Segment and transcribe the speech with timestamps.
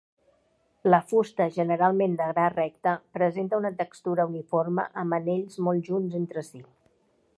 [0.91, 6.47] La fusta, generalment de gra recte, presenta una textura uniforme amb anells molt junts entre
[6.53, 6.65] si.